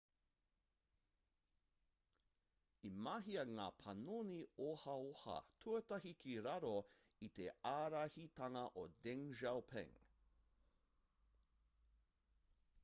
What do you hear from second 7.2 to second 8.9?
i te ārahitanga o